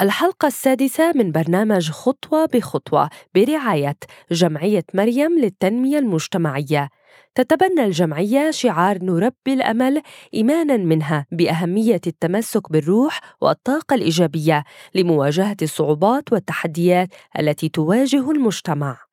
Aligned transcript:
الحلقة 0.00 0.46
السادسة 0.46 1.12
من 1.14 1.32
برنامج 1.32 1.90
خطوة 1.90 2.46
بخطوة 2.46 3.08
برعاية 3.34 3.96
جمعية 4.30 4.84
مريم 4.94 5.38
للتنمية 5.38 5.98
المجتمعية. 5.98 6.88
تتبنى 7.34 7.84
الجمعية 7.84 8.50
شعار 8.50 9.04
نربي 9.04 9.52
الأمل 9.52 10.02
إيمانا 10.34 10.76
منها 10.76 11.26
بأهمية 11.32 12.00
التمسك 12.06 12.72
بالروح 12.72 13.20
والطاقة 13.40 13.94
الإيجابية 13.94 14.64
لمواجهة 14.94 15.56
الصعوبات 15.62 16.32
والتحديات 16.32 17.08
التي 17.38 17.68
تواجه 17.68 18.30
المجتمع. 18.30 19.09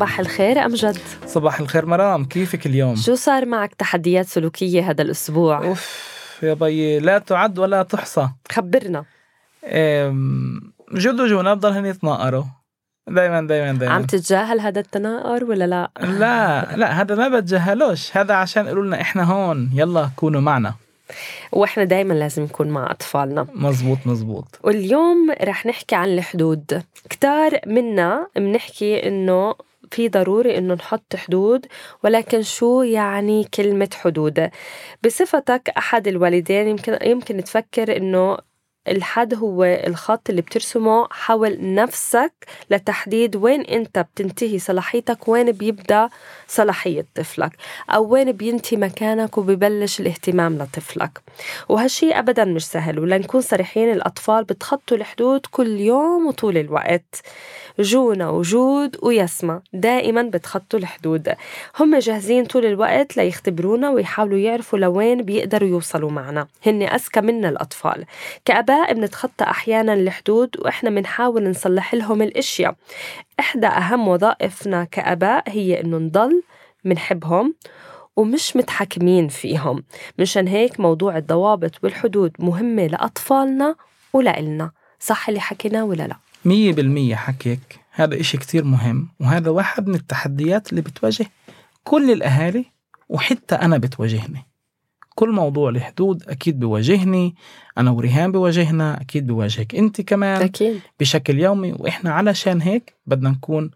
صباح 0.00 0.20
الخير 0.20 0.64
أمجد 0.64 0.98
صباح 1.26 1.60
الخير 1.60 1.86
مرام. 1.86 2.24
كيفك 2.24 2.66
اليوم؟ 2.66 2.96
شو 2.96 3.14
صار 3.14 3.46
معك 3.46 3.74
تحديات 3.74 4.26
سلوكية 4.26 4.90
هذا 4.90 5.02
الأسبوع؟ 5.02 5.64
أوف 5.64 6.04
يا 6.42 6.54
بيي 6.54 6.98
لا 6.98 7.18
تعد 7.18 7.58
ولا 7.58 7.82
تحصى. 7.82 8.28
خبرنا. 8.52 9.04
جد 10.94 11.20
وجونا 11.20 11.54
بضلهن 11.54 11.86
يتناقروا. 11.86 12.44
دايما 13.08 13.40
دايما 13.40 13.78
دايما. 13.78 13.94
عم 13.94 14.02
تتجاهل 14.02 14.60
هذا 14.60 14.80
التناقر 14.80 15.44
ولا 15.44 15.66
لا؟ 15.66 15.90
لا 16.00 16.76
لا 16.76 17.00
هذا 17.00 17.14
ما 17.14 17.28
بتجاهلوش. 17.28 18.16
هذا 18.16 18.34
عشان 18.34 18.66
يقولوا 18.66 18.84
لنا 18.84 19.00
إحنا 19.00 19.22
هون 19.22 19.70
يلا 19.74 20.10
كونوا 20.16 20.40
معنا. 20.40 20.74
وإحنا 21.52 21.84
دائما 21.84 22.14
لازم 22.14 22.42
نكون 22.42 22.68
مع 22.68 22.90
أطفالنا. 22.90 23.46
مزبوط 23.54 23.98
مزبوط. 24.06 24.58
واليوم 24.62 25.32
رح 25.42 25.66
نحكي 25.66 25.94
عن 25.94 26.08
الحدود. 26.08 26.82
كتار 27.10 27.60
منا 27.66 28.26
بنحكي 28.36 29.08
إنه 29.08 29.54
في 29.90 30.08
ضروري 30.08 30.58
إنه 30.58 30.74
نحط 30.74 31.16
حدود 31.16 31.66
ولكن 32.04 32.42
شو 32.42 32.82
يعني 32.82 33.44
كلمة 33.44 33.88
حدود؟ 33.94 34.50
بصفتك 35.04 35.68
أحد 35.78 36.08
الوالدين 36.08 36.68
يمكن 36.68 36.98
يمكن 37.02 37.44
تفكر 37.44 37.96
إنه 37.96 38.38
الحد 38.88 39.34
هو 39.34 39.64
الخط 39.64 40.30
اللي 40.30 40.42
بترسمه 40.42 41.08
حول 41.10 41.74
نفسك 41.74 42.32
لتحديد 42.70 43.36
وين 43.36 43.60
انت 43.60 43.98
بتنتهي 43.98 44.58
صلاحيتك 44.58 45.28
وين 45.28 45.52
بيبدأ 45.52 46.08
صلاحية 46.48 47.06
طفلك 47.14 47.52
أو 47.90 48.12
وين 48.12 48.32
بينتهي 48.32 48.76
مكانك 48.78 49.38
وببلش 49.38 50.00
الاهتمام 50.00 50.58
لطفلك. 50.58 51.20
وهالشي 51.68 52.12
ابدا 52.12 52.44
مش 52.44 52.66
سهل 52.66 52.98
ولنكون 52.98 53.40
صريحين 53.40 53.92
الأطفال 53.92 54.44
بتخطوا 54.44 54.96
الحدود 54.96 55.46
كل 55.50 55.80
يوم 55.80 56.26
وطول 56.26 56.58
الوقت. 56.58 57.22
جونا 57.78 58.30
وجود 58.30 58.96
ويسمى 59.02 59.60
دائما 59.72 60.22
بتخطوا 60.22 60.78
الحدود. 60.78 61.34
هم 61.80 61.98
جاهزين 61.98 62.44
طول 62.44 62.66
الوقت 62.66 63.16
ليختبرونا 63.16 63.90
ويحاولوا 63.90 64.38
يعرفوا 64.38 64.78
لوين 64.78 65.22
بيقدروا 65.22 65.68
يوصلوا 65.68 66.10
معنا. 66.10 66.46
هن 66.66 66.82
أذكى 66.82 67.20
منا 67.20 67.48
الأطفال. 67.48 68.04
كأباء 68.44 68.70
بنتخطى 68.92 69.44
أحيانا 69.44 69.94
الحدود 69.94 70.56
وإحنا 70.58 70.90
بنحاول 70.90 71.50
نصلح 71.50 71.94
لهم 71.94 72.22
الأشياء. 72.22 72.74
إحدى 73.40 73.66
أهم 73.66 74.08
وظائفنا 74.08 74.84
كأباء 74.84 75.44
هي 75.46 75.80
إنه 75.80 75.98
نضل 75.98 76.42
منحبهم 76.84 77.54
ومش 78.16 78.56
متحكمين 78.56 79.28
فيهم. 79.28 79.82
مشان 80.18 80.48
هيك 80.48 80.80
موضوع 80.80 81.16
الضوابط 81.16 81.72
والحدود 81.82 82.32
مهمة 82.38 82.86
لأطفالنا 82.86 83.74
ولإلنا. 84.12 84.70
صح 85.00 85.28
اللي 85.28 85.40
حكيناه 85.40 85.84
ولا 85.84 86.06
لا؟ 86.06 86.16
مية 86.44 86.72
بالمية 86.72 87.14
حكيك. 87.14 87.80
هذا 87.92 88.20
إشي 88.20 88.38
كتير 88.38 88.64
مهم 88.64 89.08
وهذا 89.20 89.50
واحد 89.50 89.88
من 89.88 89.94
التحديات 89.94 90.70
اللي 90.70 90.80
بتواجه 90.80 91.26
كل 91.84 92.10
الأهالي 92.10 92.64
وحتى 93.08 93.54
أنا 93.54 93.78
بتواجهني. 93.78 94.46
كل 95.20 95.30
موضوع 95.30 95.70
الحدود 95.70 96.28
أكيد 96.28 96.60
بواجهني 96.60 97.34
أنا 97.78 97.90
وريهان 97.90 98.32
بواجهنا 98.32 99.00
أكيد 99.00 99.26
بواجهك 99.26 99.74
أنت 99.74 100.00
كمان 100.00 100.42
أكيد. 100.42 100.80
بشكل 101.00 101.38
يومي. 101.38 101.72
وإحنا 101.72 102.12
علشان 102.12 102.60
هيك 102.60 102.94
بدنا 103.06 103.30
نكون 103.30 103.70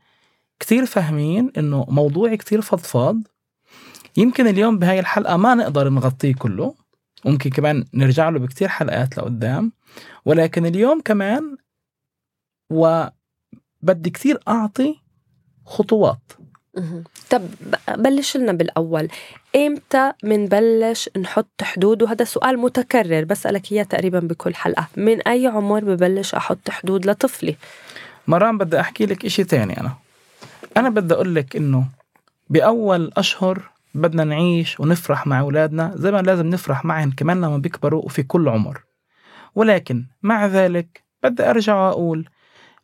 كتير 0.60 0.86
فاهمين 0.86 1.50
إنه 1.58 1.86
موضوع 1.88 2.34
كتير 2.34 2.60
فضفاض. 2.60 3.16
يمكن 4.16 4.46
اليوم 4.46 4.78
بهاي 4.78 5.00
الحلقة 5.00 5.36
ما 5.36 5.54
نقدر 5.54 5.88
نغطيه 5.88 6.34
كله. 6.34 6.74
ممكن 7.24 7.50
كمان 7.50 7.84
نرجع 7.94 8.28
له 8.28 8.38
بكتير 8.38 8.68
حلقات 8.68 9.18
لقدام. 9.18 9.72
ولكن 10.24 10.66
اليوم 10.66 11.00
كمان 11.00 11.56
وبدي 12.70 14.10
كثير 14.10 14.38
أعطي 14.48 15.00
خطوات. 15.66 16.32
طب 17.30 17.42
بلش 17.88 18.36
لنا 18.36 18.52
بالأول. 18.52 19.08
إمتى 19.56 20.12
منبلش 20.24 21.10
نحط 21.16 21.62
حدود؟ 21.62 22.02
وهذا 22.02 22.24
سؤال 22.24 22.58
متكرر 22.58 23.24
بسألك 23.24 23.72
إياه 23.72 23.82
تقريبا 23.82 24.20
بكل 24.20 24.54
حلقة. 24.54 24.88
من 24.96 25.28
أي 25.28 25.46
عمر 25.46 25.84
ببلش 25.84 26.34
أحط 26.34 26.70
حدود 26.70 27.06
لطفلي؟ 27.06 27.56
مرام 28.26 28.58
بدي 28.58 28.80
أحكي 28.80 29.06
لك 29.06 29.24
إشي 29.24 29.44
تاني 29.44 29.80
أنا. 29.80 29.94
أنا 30.76 30.88
بدي 30.90 31.14
أقول 31.14 31.34
لك 31.34 31.56
إنه 31.56 31.84
بأول 32.50 33.10
أشهر 33.16 33.70
بدنا 33.94 34.24
نعيش 34.24 34.80
ونفرح 34.80 35.26
مع 35.26 35.40
أولادنا. 35.40 35.92
زي 35.94 36.10
ما 36.10 36.22
لازم 36.22 36.46
نفرح 36.46 36.84
معهم 36.84 37.10
كمان 37.10 37.36
لما 37.36 37.58
بيكبروا 37.58 38.02
وفي 38.02 38.22
كل 38.22 38.48
عمر. 38.48 38.84
ولكن 39.54 40.06
مع 40.22 40.46
ذلك 40.46 41.02
بدي 41.22 41.50
أرجع 41.50 41.74
وأقول 41.74 42.28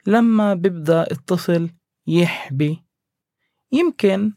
لما 0.06 0.54
بيبدأ 0.54 1.06
الطفل 1.10 1.70
يحبي 2.06 2.82
يمكن 3.72 4.32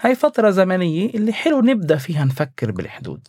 هاي 0.00 0.14
فترة 0.14 0.50
زمنية 0.50 1.10
اللي 1.10 1.32
حلو 1.32 1.60
نبدأ 1.60 1.96
فيها 1.96 2.24
نفكر 2.24 2.70
بالحدود. 2.70 3.28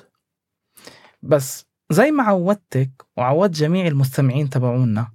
بس 1.22 1.66
زي 1.90 2.12
ما 2.12 2.24
عودتك 2.24 2.92
وعودت 3.18 3.56
جميع 3.56 3.88
المستمعين 3.88 4.50
تبعونا 4.50 5.12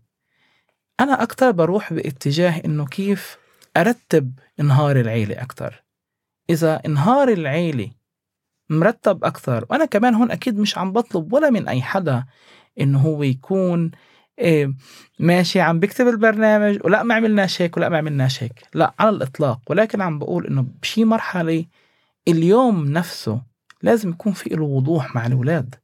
أنا 1.01 1.23
أكتر 1.23 1.51
بروح 1.51 1.93
باتجاه 1.93 2.62
إنه 2.65 2.87
كيف 2.87 3.39
أرتب 3.77 4.39
نهار 4.59 5.01
العيلة 5.01 5.43
أكتر. 5.43 5.84
إذا 6.50 6.83
نهار 6.89 7.29
العيلة 7.29 7.91
مرتب 8.71 9.25
أكثر 9.25 9.67
وأنا 9.71 9.85
كمان 9.85 10.15
هون 10.15 10.31
أكيد 10.31 10.59
مش 10.59 10.79
عم 10.79 10.93
بطلب 10.93 11.33
ولا 11.33 11.50
من 11.50 11.69
أي 11.69 11.83
حدا 11.83 12.25
إنه 12.81 13.00
هو 13.00 13.23
يكون 13.23 13.91
إيه 14.38 14.72
ماشي 15.19 15.60
عم 15.60 15.81
بكتب 15.81 16.09
البرنامج 16.09 16.78
ولا 16.84 17.03
ما 17.03 17.15
عملناش 17.15 17.62
هيك 17.62 17.76
ولا 17.76 17.88
ما 17.88 17.99
عملناش 17.99 18.43
هيك. 18.43 18.62
لا 18.75 18.94
على 18.99 19.10
الإطلاق. 19.10 19.60
ولكن 19.66 20.00
عم 20.00 20.19
بقول 20.19 20.47
إنه 20.47 20.66
بشي 20.82 21.04
مرحلة 21.04 21.65
اليوم 22.28 22.84
نفسه 22.84 23.43
لازم 23.82 24.10
يكون 24.10 24.32
في 24.32 24.50
له 24.50 24.65
وضوح 24.65 25.15
مع 25.15 25.26
الأولاد. 25.26 25.75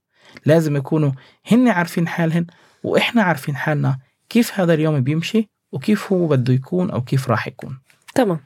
لازم 0.47 0.77
يكونوا 0.77 1.13
هن 1.47 1.69
عارفين 1.69 2.09
حالهن 2.09 2.47
وإحنا 2.83 3.23
عارفين 3.23 3.57
حالنا 3.57 3.99
كيف 4.29 4.61
هذا 4.61 4.75
اليوم 4.75 5.01
بيمشي 5.01 5.49
وكيف 5.73 6.13
هو 6.13 6.27
بده 6.27 6.55
يكون 6.55 6.91
أو 6.91 7.01
كيف 7.01 7.31
راح 7.31 7.47
يكون. 7.47 7.79
تمام. 8.15 8.41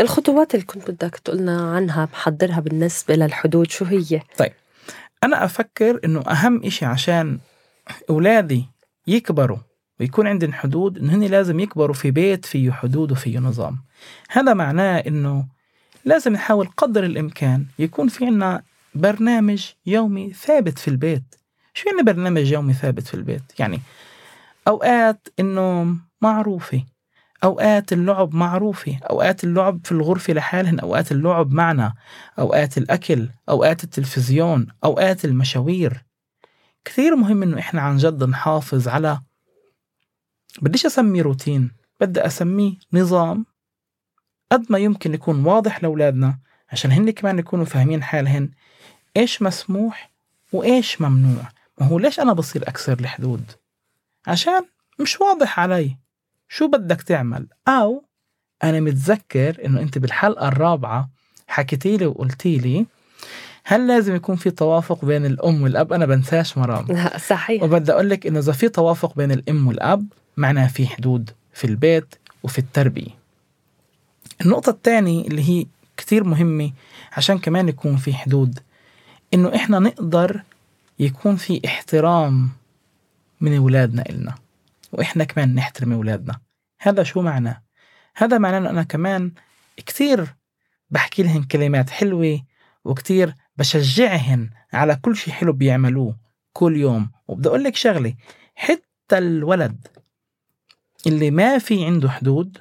الخطوات 0.00 0.54
اللي 0.54 0.66
كنت 0.66 0.90
بدك 0.90 1.16
تقولنا 1.24 1.74
عنها 1.76 2.04
بحضرها 2.04 2.60
بالنسبة 2.60 3.14
للحدود 3.14 3.70
شو 3.70 3.84
هي؟ 3.84 4.20
طيب. 4.38 4.52
أنا 5.24 5.44
أفكر 5.44 6.00
إنه 6.04 6.20
أهم 6.20 6.64
إشي 6.64 6.84
عشان 6.84 7.38
أولادي 8.10 8.66
يكبروا 9.08 9.58
ويكون 10.00 10.26
عندهم 10.26 10.52
حدود 10.52 10.98
إن 10.98 11.10
هن 11.10 11.24
لازم 11.24 11.60
يكبروا 11.60 11.94
في 11.94 12.10
بيت 12.10 12.44
فيه 12.44 12.70
حدود 12.70 13.12
وفيه 13.12 13.38
نظام. 13.38 13.78
هذا 14.30 14.54
معناه 14.54 14.98
إنه 14.98 15.46
لازم 16.04 16.32
نحاول 16.32 16.68
قدر 16.76 17.04
الإمكان 17.04 17.66
يكون 17.78 18.08
في 18.08 18.26
عنا 18.26 18.62
برنامج 18.94 19.70
يومي 19.86 20.32
ثابت 20.32 20.78
في 20.78 20.88
البيت. 20.88 21.34
شو 21.74 21.88
يعني 21.88 22.02
برنامج 22.02 22.52
يومي 22.52 22.72
ثابت 22.72 23.06
في 23.06 23.14
البيت؟ 23.14 23.42
يعني 23.58 23.80
أوقات 24.68 25.28
النوم 25.40 26.00
معروفة 26.22 26.82
أوقات 27.44 27.92
اللعب 27.92 28.34
معروفة 28.34 28.98
أوقات 29.10 29.44
اللعب 29.44 29.80
في 29.84 29.92
الغرفة 29.92 30.32
لحالهن 30.32 30.78
أوقات 30.80 31.12
اللعب 31.12 31.52
معنا 31.52 31.94
أوقات 32.38 32.78
الأكل 32.78 33.28
أوقات 33.48 33.84
التلفزيون 33.84 34.66
أوقات 34.84 35.24
المشاوير. 35.24 36.04
كثير 36.84 37.16
مهم 37.16 37.42
إنه 37.42 37.58
إحنا 37.58 37.80
عن 37.80 37.96
جد 37.96 38.24
نحافظ 38.24 38.88
على 38.88 39.20
بديش 40.62 40.86
أسميه 40.86 41.22
روتين 41.22 41.70
بدي 42.00 42.26
أسميه 42.26 42.72
نظام 42.92 43.46
قد 44.52 44.66
ما 44.70 44.78
يمكن 44.78 45.14
يكون 45.14 45.44
واضح 45.44 45.82
لأولادنا 45.82 46.38
عشان 46.68 46.92
هن 46.92 47.10
كمان 47.10 47.38
يكونوا 47.38 47.64
فاهمين 47.64 48.02
حالهن 48.02 48.50
إيش 49.16 49.42
مسموح 49.42 50.10
وإيش 50.52 51.00
ممنوع. 51.00 51.48
ما 51.80 51.86
هو 51.86 51.98
ليش 51.98 52.20
أنا 52.20 52.32
بصير 52.32 52.68
أكسر 52.68 53.00
الحدود؟ 53.00 53.52
عشان 54.26 54.64
مش 55.00 55.20
واضح 55.20 55.60
علي. 55.60 55.96
شو 56.48 56.68
بدك 56.68 57.02
تعمل؟ 57.02 57.48
أو 57.68 58.04
أنا 58.64 58.80
متذكر 58.80 59.64
إنه 59.64 59.80
أنت 59.80 59.98
بالحلقة 59.98 60.48
الرابعة 60.48 61.10
حكيتي 61.48 61.96
لي 61.96 62.06
وقلتي 62.06 62.58
لي 62.58 62.86
هل 63.70 63.86
لازم 63.86 64.14
يكون 64.14 64.36
في 64.36 64.50
توافق 64.50 65.04
بين 65.04 65.26
الأم 65.26 65.62
والأب؟ 65.62 65.92
أنا 65.92 66.06
بنساش 66.06 66.58
مرام. 66.58 66.86
لا 66.88 67.18
صحيح. 67.18 67.62
وبدي 67.62 67.92
أقول 67.92 68.10
لك 68.10 68.26
انه 68.26 68.38
إذا 68.38 68.52
في 68.52 68.68
توافق 68.68 69.16
بين 69.16 69.32
الأم 69.32 69.66
والأب 69.66 70.06
معناها 70.36 70.68
في 70.68 70.86
حدود 70.86 71.30
في 71.52 71.66
البيت 71.66 72.14
وفي 72.42 72.58
التربية. 72.58 73.10
النقطة 74.40 74.70
الثانية 74.70 75.26
اللي 75.26 75.48
هي 75.48 75.66
كتير 75.96 76.24
مهمة 76.24 76.72
عشان 77.12 77.38
كمان 77.38 77.68
يكون 77.68 77.96
في 77.96 78.14
حدود 78.14 78.58
إنه 79.34 79.54
إحنا 79.54 79.78
نقدر 79.78 80.42
يكون 80.98 81.36
في 81.36 81.60
احترام 81.64 82.48
من 83.40 83.56
أولادنا 83.56 84.08
إلنا 84.08 84.34
وإحنا 84.92 85.24
كمان 85.24 85.54
نحترم 85.54 85.92
أولادنا. 85.92 86.38
هذا 86.80 87.02
شو 87.02 87.22
معناه؟ 87.22 87.62
هذا 88.16 88.38
معناه 88.38 88.58
إنه 88.58 88.70
أنا 88.70 88.82
كمان 88.82 89.32
كتير 89.76 90.34
بحكي 90.90 91.22
لهم 91.22 91.42
كلمات 91.42 91.90
حلوة 91.90 92.42
وكتير 92.84 93.34
بشجعهن 93.58 94.50
على 94.72 94.96
كل 94.96 95.16
شيء 95.16 95.34
حلو 95.34 95.52
بيعملوه 95.52 96.16
كل 96.52 96.76
يوم. 96.76 97.10
وبدي 97.28 97.48
أقول 97.48 97.64
لك 97.64 97.76
شغلة 97.76 98.14
حتى 98.54 99.18
الولد 99.18 99.86
اللي 101.06 101.30
ما 101.30 101.58
في 101.58 101.84
عنده 101.86 102.10
حدود 102.10 102.58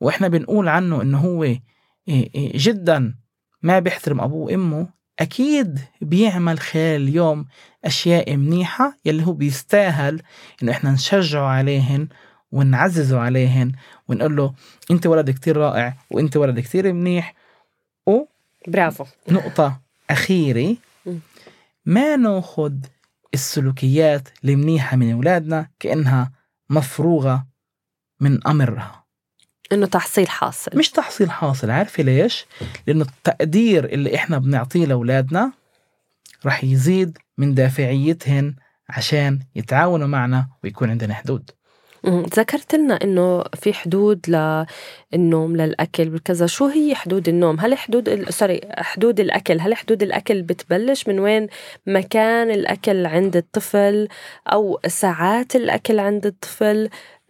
وإحنا 0.00 0.28
بنقول 0.28 0.68
عنه 0.68 1.02
إنه 1.02 1.18
هو 1.18 1.44
إيه، 1.44 1.62
إيه، 2.08 2.52
جدا 2.54 3.14
ما 3.62 3.78
بيحترم 3.78 4.20
أبوه 4.20 4.44
وأمه 4.46 4.88
أكيد 5.18 5.80
بيعمل 6.00 6.58
خلال 6.58 7.02
اليوم 7.02 7.46
أشياء 7.84 8.36
منيحة 8.36 8.96
يلي 9.04 9.26
هو 9.26 9.32
بيستاهل 9.32 10.22
إنه 10.62 10.72
إحنا 10.72 10.90
نشجعه 10.90 11.46
عليهن 11.46 12.08
ونعززه 12.52 13.18
عليهن 13.18 13.72
ونقول 14.08 14.36
له 14.36 14.54
أنت 14.90 15.06
ولد 15.06 15.30
كتير 15.30 15.56
رائع 15.56 15.96
وأنت 16.10 16.36
ولد 16.36 16.60
كتير 16.60 16.92
منيح. 16.92 17.34
و 18.06 18.24
برافو. 18.68 19.04
نقطة. 19.28 19.80
أخيرة 20.10 20.76
ما 21.86 22.16
نأخذ 22.16 22.74
السلوكيات 23.34 24.28
المنيحة 24.44 24.96
من 24.96 25.12
أولادنا 25.12 25.68
كأنها 25.80 26.32
مفروغة 26.70 27.46
من 28.20 28.46
أمرها 28.46 29.04
إنه 29.72 29.86
تحصيل 29.86 30.28
حاصل 30.28 30.70
مش 30.78 30.90
تحصيل 30.90 31.30
حاصل 31.30 31.70
عارفة 31.70 32.02
ليش؟ 32.02 32.46
لأنه 32.86 33.04
التقدير 33.04 33.84
اللي 33.84 34.14
إحنا 34.16 34.38
بنعطيه 34.38 34.86
لأولادنا 34.86 35.52
رح 36.46 36.64
يزيد 36.64 37.18
من 37.38 37.54
دافعيتهن 37.54 38.54
عشان 38.88 39.38
يتعاونوا 39.54 40.06
معنا 40.06 40.48
ويكون 40.64 40.90
عندنا 40.90 41.14
حدود. 41.14 41.50
ذكرت 42.06 42.74
لنا 42.74 42.94
إنه 42.94 43.42
في 43.42 43.72
حدود 43.72 44.20
للنوم 44.28 45.56
للأكل 45.56 46.14
وكذا 46.14 46.46
شو 46.46 46.66
هي 46.66 46.94
حدود 46.94 47.28
النوم؟ 47.28 47.60
هل 47.60 47.78
حدود 47.78 48.08
ال... 48.08 48.34
سوري 48.34 48.60
حدود 48.78 49.20
الأكل؟ 49.20 49.60
هل 49.60 49.74
حدود 49.74 50.02
الأكل 50.02 50.42
بتبلش 50.42 51.08
من 51.08 51.18
وين؟ 51.18 51.46
مكان 51.86 52.50
الأكل 52.50 53.06
عند 53.06 53.36
الطفل 53.36 54.08
أو 54.46 54.80
ساعات 54.86 55.56
الأكل 55.56 55.98
عند 55.98 56.26
الطفل؟ 56.26 56.88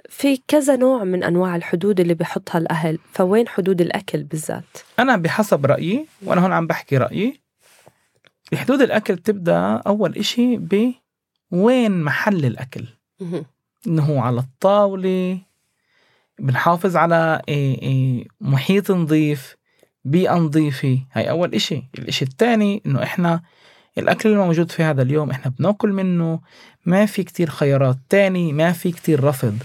في 0.09 0.41
كذا 0.49 0.77
نوع 0.77 1.05
من 1.05 1.25
أنواع 1.25 1.57
الحدود 1.57 2.01
اللي 2.01 2.15
بحطها 2.15 2.59
الأهل. 2.59 2.99
فوين 3.13 3.49
حدود 3.49 3.81
الأكل 3.81 4.23
بالذات؟ 4.23 4.65
أنا 4.99 5.17
بحسب 5.17 5.67
رأيي 5.67 6.07
وأنا 6.23 6.41
هون 6.41 6.53
عم 6.53 6.67
بحكي 6.67 6.97
رأيي 6.97 7.41
حدود 8.55 8.83
الأكل 8.83 9.17
تبدا 9.17 9.59
أول 9.87 10.17
إشي 10.17 10.57
بوين 11.53 12.03
محل 12.03 12.45
الأكل. 12.45 12.85
إنه 13.87 14.23
على 14.23 14.41
الطاولة 14.41 15.39
بنحافظ 16.39 16.97
على 16.97 17.43
إيه 17.49 17.83
إيه 17.83 18.27
محيط 18.41 18.91
نظيف 18.91 19.57
بيئة 20.05 20.35
نظيفة. 20.35 21.01
هاي 21.13 21.31
أول 21.31 21.55
إشي. 21.55 21.83
الإشي 21.99 22.25
الثاني 22.25 22.83
إنه 22.87 23.03
إحنا 23.03 23.43
الأكل 23.99 24.29
الموجود 24.29 24.71
في 24.71 24.83
هذا 24.83 25.03
اليوم 25.03 25.31
إحنا 25.31 25.53
بناكل 25.59 25.93
منه. 25.93 26.41
ما 26.87 27.07
في 27.07 27.23
كتير 27.23 27.51
خيارات 27.51 27.99
تاني 28.09 28.53
ما 28.53 28.73
في 28.73 28.93
كتير 28.93 29.25
رفض. 29.25 29.59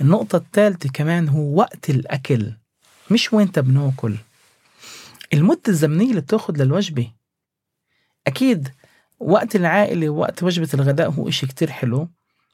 النقطة 0.00 0.36
الثالثة 0.36 0.88
كمان 0.94 1.28
هو 1.28 1.54
وقت 1.58 1.90
الأكل 1.90 2.52
مش 3.10 3.32
وين 3.32 3.46
بناكل. 3.46 4.16
المدة 5.32 5.62
الزمنية 5.68 6.10
اللي 6.10 6.20
بتاخد 6.20 6.58
للوجبة. 6.58 7.10
أكيد 8.26 8.68
وقت 9.20 9.56
العائلة 9.56 10.08
ووقت 10.08 10.42
وجبة 10.42 10.68
الغداء 10.74 11.10
هو 11.10 11.28
إشي 11.28 11.46
كتير 11.46 11.70
حلو 11.70 12.08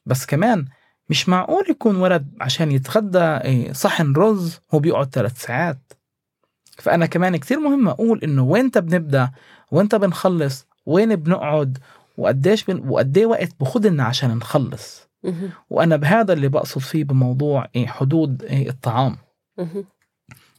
بس 0.07 0.27
كمان 0.27 0.65
مش 1.11 1.29
معقول 1.29 1.65
يكون 1.71 1.97
ولد 1.97 2.35
عشان 2.41 2.73
يتغدى 2.73 3.19
إيه، 3.19 3.73
صحن 3.73 4.13
رز 4.13 4.61
هو 4.75 4.79
بيقعد 4.79 5.15
ثلاث 5.15 5.43
ساعات. 5.43 5.93
فأنا 6.79 7.07
كمان 7.07 7.37
كتير 7.37 7.61
مهم 7.61 7.89
أقول 7.89 8.21
إنه 8.25 8.43
وين 8.43 8.69
بنبدأ؟ 8.69 9.31
وين 9.73 9.87
بنخلص؟ 9.87 10.67
وين 10.87 11.17
بنقعد؟ 11.17 11.79
وقديش 12.17 12.65
بن... 12.65 12.89
وقديه 12.89 13.27
وقت 13.27 13.49
بخدنا 13.61 14.05
عشان 14.05 14.31
نخلص. 14.37 15.09
وأنا 15.71 15.97
بهذا 15.97 16.33
اللي 16.33 16.49
بقصد 16.49 16.81
فيه 16.81 17.05
بموضوع 17.05 17.67
إيه، 17.77 17.87
حدود 17.87 18.43
إيه، 18.43 18.69
الطعام. 18.69 19.17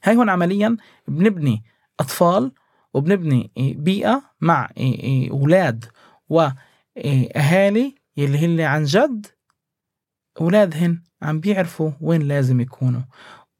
هاي 0.03 0.15
هون 0.15 0.29
عمليا 0.29 0.77
بنبني 1.07 1.63
أطفال 1.99 2.51
وبنبني 2.93 3.51
بيئة 3.77 4.21
مع 4.41 4.69
أولاد 5.31 5.85
وأهالي 6.29 7.95
يلي 8.17 8.45
هن 8.45 8.61
عن 8.61 8.83
جد 8.83 9.27
أولادهن 10.41 11.01
عم 11.21 11.39
بيعرفوا 11.39 11.91
وين 12.01 12.21
لازم 12.21 12.61
يكونوا. 12.61 13.01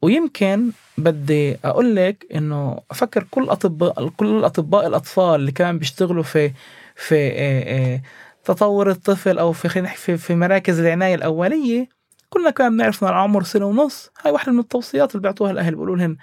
ويمكن 0.02 0.70
بدي 0.98 1.56
أقول 1.64 1.96
لك 1.96 2.26
إنه 2.34 2.78
أفكر 2.90 3.26
كل 3.30 3.48
أطباء 3.48 4.08
كل 4.08 4.44
أطباء 4.44 4.86
الأطفال 4.86 5.34
اللي 5.40 5.52
كمان 5.52 5.78
بيشتغلوا 5.78 6.22
في 6.22 6.52
في 6.96 7.14
إيه 7.14 7.62
إيه 7.62 8.02
تطور 8.44 8.90
الطفل 8.90 9.38
أو 9.38 9.52
في 9.52 9.68
خلينا 9.68 9.88
في, 9.88 10.16
في 10.16 10.34
مراكز 10.34 10.80
العناية 10.80 11.14
الأولية 11.14 11.88
كلنا 12.30 12.50
كمان 12.50 12.76
بنعرف 12.76 13.02
إنه 13.02 13.10
العمر 13.12 13.42
سنة 13.42 13.66
ونص. 13.66 14.10
هاي 14.24 14.32
واحدة 14.32 14.52
من 14.52 14.58
التوصيات 14.58 15.10
اللي 15.10 15.22
بيعطوها 15.22 15.50
الأهل 15.50 15.74
بيقولوا 15.74 15.96
لهم 15.96 16.16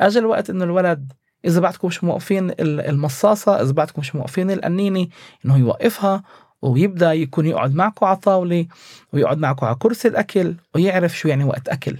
أجل 0.00 0.20
الوقت 0.20 0.50
إنه 0.50 0.64
الولد 0.64 1.12
إذا 1.44 1.60
بعدكم 1.60 1.88
مش 1.88 2.04
موقفين 2.04 2.50
ال- 2.50 2.80
المصاصة 2.80 3.62
إذا 3.62 3.72
بعدكم 3.72 4.00
مش 4.00 4.14
موقفين 4.14 4.50
القنينة 4.50 5.06
إنه 5.44 5.58
يوقفها. 5.58 6.22
ويبدأ 6.62 7.12
يكون 7.12 7.46
يقعد 7.46 7.74
معكم 7.74 8.06
على 8.06 8.16
طاوله 8.16 8.66
ويقعد 9.12 9.38
معكم 9.38 9.66
على 9.66 9.76
كرسي 9.78 10.08
الأكل 10.08 10.54
ويعرف 10.74 11.18
شو 11.18 11.28
يعني 11.28 11.44
وقت 11.44 11.68
أكل. 11.68 11.96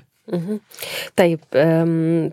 طيب 1.16 1.38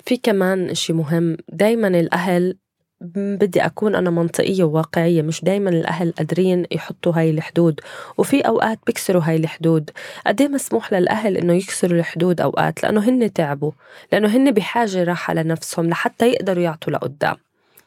في 0.06 0.20
كمان 0.24 0.76
شيء 0.76 0.96
مهم. 0.96 1.38
دايما 1.50 1.88
الأهل 1.88 2.56
م- 3.02 3.36
بدي 3.36 3.62
أكون 3.66 3.96
أنا 3.96 4.10
منطقية 4.10 4.64
وواقعية. 4.64 5.22
مش 5.22 5.44
دايما 5.44 5.70
الأهل 5.70 6.12
قادرين 6.18 6.66
يحطوا 6.72 7.14
هاي 7.16 7.30
الحدود. 7.30 7.80
وفي 8.18 8.42
أوقات 8.42 8.80
بيكسروا 8.88 9.22
هاي 9.26 9.36
الحدود. 9.36 9.90
قد 10.28 10.42
إيه 10.42 10.48
مسموح 10.48 10.94
للأهل 10.94 11.38
إنه 11.38 11.54
يكسروا 11.54 12.00
الحدود 12.00 12.42
أوقات؟ 12.42 12.84
لأنه 12.84 13.10
هن 13.10 13.34
تعبوا. 13.34 13.72
لأنه 14.12 14.28
هن 14.28 14.52
بحاجة 14.52 15.04
راحة 15.04 15.34
لنفسهم 15.34 15.90
لحتى 15.90 16.28
يقدروا 16.32 16.64
يعطوا 16.64 16.94
لقدام. 16.94 17.36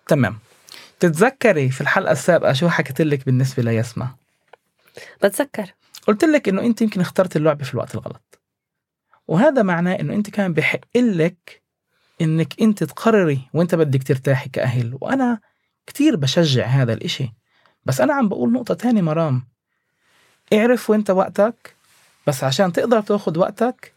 تمام. 0.09 0.39
تتذكري 1.01 1.69
في 1.69 1.81
الحلقة 1.81 2.13
السابقة 2.13 2.53
شو 2.53 2.69
حكيت 2.69 3.01
لك 3.01 3.27
بالنسبة 3.27 3.63
ليسمع 3.63 4.09
بتذكر. 5.23 5.75
قلت 6.07 6.25
لك 6.25 6.49
إنه 6.49 6.63
أنت 6.63 6.83
يمكن 6.83 7.01
اخترت 7.01 7.37
اللعبة 7.37 7.65
في 7.65 7.75
الوقت 7.75 7.95
الغلط. 7.95 8.41
وهذا 9.29 9.63
معناه 9.63 9.95
إنه 9.95 10.15
أنت 10.15 10.31
كان 10.31 10.53
بحق 10.53 10.97
لك 10.97 11.63
إنك 12.21 12.61
أنت 12.63 12.85
تقرري 12.85 13.41
وأنت 13.55 13.75
بدك 13.75 14.03
ترتاحي 14.03 14.49
كأهل. 14.49 14.99
وأنا 15.01 15.41
كتير 15.87 16.17
بشجع 16.17 16.67
هذا 16.67 16.93
الإشي. 16.93 17.33
بس 17.85 18.01
أنا 18.01 18.15
عم 18.15 18.29
بقول 18.29 18.53
نقطة 18.53 18.75
تانية 18.75 19.03
مرام. 19.03 19.49
اعرف 20.53 20.91
وأنت 20.91 21.11
وقتك 21.11 21.77
بس 22.27 22.45
عشان 22.45 22.73
تقدر 22.73 23.01
تاخد 23.01 23.37
وقتك 23.37 23.95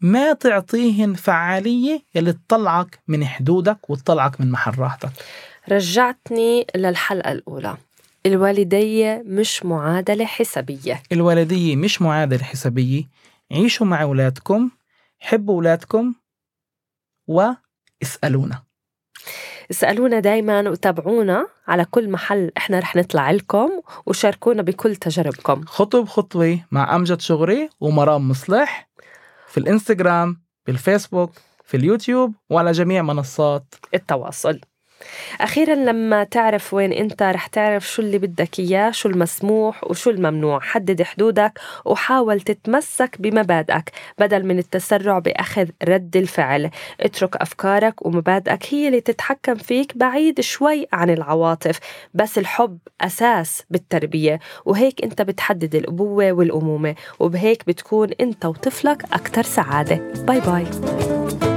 ما 0.00 0.32
تعطيهن 0.32 1.14
فعالية 1.14 2.02
يلي 2.14 2.32
تطلعك 2.32 2.98
من 3.08 3.26
حدودك 3.26 3.90
وتطلعك 3.90 4.40
من 4.40 4.50
محل 4.50 4.78
راحتك 4.78 5.10
رجعتني 5.68 6.66
للحلقة 6.76 7.32
الأولى. 7.32 7.76
الوالدية 8.26 9.22
مش 9.26 9.64
معادلة 9.64 10.24
حسابية. 10.24 11.02
الوالدية 11.12 11.76
مش 11.76 12.02
معادلة 12.02 12.42
حسابية. 12.42 13.04
عيشوا 13.52 13.86
مع 13.86 14.02
أولادكم 14.02 14.70
حبوا 15.18 15.54
أولادكم 15.54 16.14
واسألونا. 17.26 18.62
اسألونا 19.70 20.20
دايما 20.20 20.70
وتابعونا 20.70 21.46
على 21.68 21.84
كل 21.84 22.10
محل 22.10 22.52
إحنا 22.56 22.78
رح 22.78 22.96
نطلع 22.96 23.30
لكم 23.30 23.70
وشاركونا 24.06 24.62
بكل 24.62 24.96
تجاربكم. 24.96 25.64
خطوة 25.66 26.02
بخطوة 26.02 26.60
مع 26.70 26.96
أمجد 26.96 27.20
شغري 27.20 27.68
ومرام 27.80 28.28
مصلح 28.28 28.90
في 29.48 29.58
الإنستغرام 29.58 30.40
بالفيسبوك 30.66 31.32
في 31.64 31.76
اليوتيوب 31.76 32.34
وعلى 32.50 32.72
جميع 32.72 33.02
منصات. 33.02 33.74
التواصل. 33.94 34.60
أخيرا 35.40 35.74
لما 35.74 36.24
تعرف 36.24 36.74
وين 36.74 36.92
أنت 36.92 37.22
رح 37.22 37.46
تعرف 37.46 37.88
شو 37.88 38.02
اللي 38.02 38.18
بدك 38.18 38.58
إياه 38.58 38.90
شو 38.90 39.08
المسموح 39.08 39.84
وشو 39.90 40.10
الممنوع. 40.10 40.60
حدد 40.60 41.02
حدودك 41.02 41.58
وحاول 41.84 42.40
تتمسك 42.40 43.16
بمبادئك 43.18 43.90
بدل 44.18 44.46
من 44.46 44.58
التسرع 44.58 45.18
بأخذ 45.18 45.68
رد 45.84 46.16
الفعل. 46.16 46.70
اترك 47.00 47.36
أفكارك 47.36 48.06
ومبادئك 48.06 48.74
هي 48.74 48.86
اللي 48.88 49.00
تتحكم 49.00 49.54
فيك 49.54 49.96
بعيد 49.96 50.40
شوي 50.40 50.86
عن 50.92 51.10
العواطف. 51.10 51.78
بس 52.14 52.38
الحب 52.38 52.78
أساس 53.00 53.62
بالتربية 53.70 54.40
وهيك 54.64 55.04
أنت 55.04 55.22
بتحدد 55.22 55.74
الأبوة 55.74 56.32
والأمومة. 56.32 56.94
وبهيك 57.18 57.62
بتكون 57.66 58.08
أنت 58.20 58.44
وطفلك 58.44 59.04
أكتر 59.12 59.42
سعادة. 59.42 59.96
باي 60.26 60.40
باي. 60.40 61.49